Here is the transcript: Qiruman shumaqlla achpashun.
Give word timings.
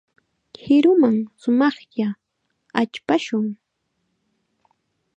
Qiruman 0.55 1.17
shumaqlla 1.41 2.07
achpashun. 2.79 3.47